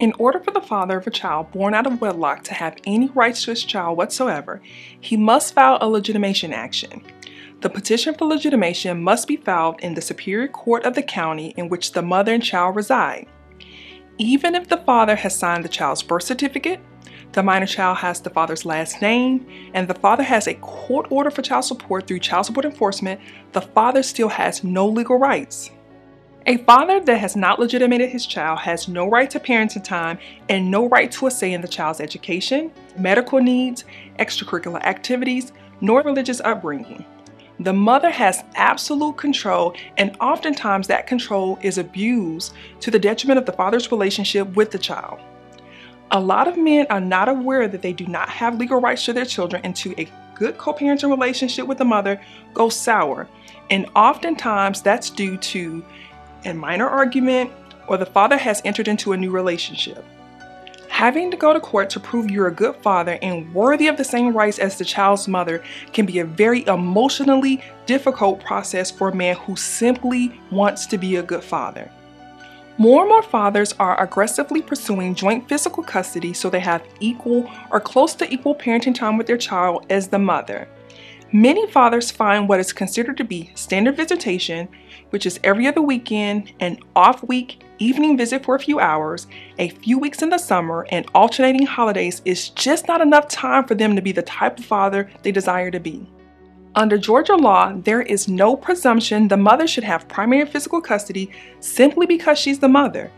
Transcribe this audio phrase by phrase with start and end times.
[0.00, 3.08] In order for the father of a child born out of wedlock to have any
[3.08, 4.60] rights to his child whatsoever,
[5.00, 7.02] he must file a legitimation action.
[7.62, 11.68] The petition for legitimation must be filed in the Superior Court of the county in
[11.68, 13.26] which the mother and child reside.
[14.18, 16.78] Even if the father has signed the child's birth certificate,
[17.32, 19.44] the minor child has the father's last name,
[19.74, 23.20] and the father has a court order for child support through child support enforcement,
[23.50, 25.72] the father still has no legal rights.
[26.48, 30.70] A father that has not legitimated his child has no right to parenting time and
[30.70, 33.84] no right to a say in the child's education, medical needs,
[34.18, 37.04] extracurricular activities, nor religious upbringing.
[37.60, 43.44] The mother has absolute control, and oftentimes that control is abused to the detriment of
[43.44, 45.20] the father's relationship with the child.
[46.12, 49.12] A lot of men are not aware that they do not have legal rights to
[49.12, 52.18] their children until a good co parenting relationship with the mother
[52.54, 53.28] goes sour,
[53.68, 55.84] and oftentimes that's due to
[56.44, 57.50] a minor argument,
[57.86, 60.04] or the father has entered into a new relationship.
[60.88, 64.04] Having to go to court to prove you're a good father and worthy of the
[64.04, 69.14] same rights as the child's mother can be a very emotionally difficult process for a
[69.14, 71.90] man who simply wants to be a good father.
[72.78, 77.80] More and more fathers are aggressively pursuing joint physical custody so they have equal or
[77.80, 80.68] close to equal parenting time with their child as the mother.
[81.32, 84.66] Many fathers find what is considered to be standard visitation,
[85.10, 89.26] which is every other weekend, an off week evening visit for a few hours,
[89.58, 93.74] a few weeks in the summer, and alternating holidays is just not enough time for
[93.74, 96.10] them to be the type of father they desire to be.
[96.74, 102.06] Under Georgia law, there is no presumption the mother should have primary physical custody simply
[102.06, 103.10] because she's the mother.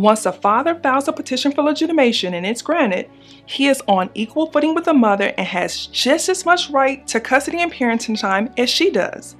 [0.00, 3.06] Once a father files a petition for legitimation and it's granted,
[3.44, 7.20] he is on equal footing with the mother and has just as much right to
[7.20, 9.36] custody and parenting time as she does.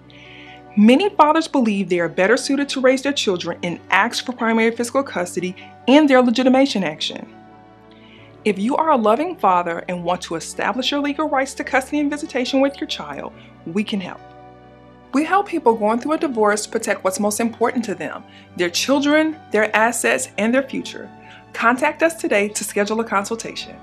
[0.76, 4.70] Many fathers believe they are better suited to raise their children and ask for primary
[4.70, 7.34] physical custody in their legitimation action.
[8.44, 12.00] If you are a loving father and want to establish your legal rights to custody
[12.00, 13.32] and visitation with your child,
[13.64, 14.20] we can help.
[15.12, 18.24] We help people going through a divorce protect what's most important to them
[18.56, 21.10] their children, their assets, and their future.
[21.52, 23.76] Contact us today to schedule a consultation.